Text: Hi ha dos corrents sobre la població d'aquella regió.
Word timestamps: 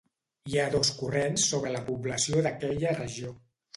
Hi 0.51 0.55
ha 0.61 0.69
dos 0.75 0.89
corrents 1.01 1.45
sobre 1.51 1.73
la 1.75 1.81
població 1.91 2.43
d'aquella 2.47 2.95
regió. 2.99 3.37